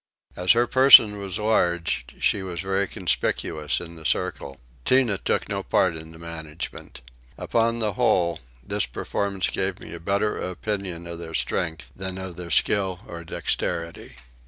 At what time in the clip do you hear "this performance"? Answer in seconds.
8.63-9.49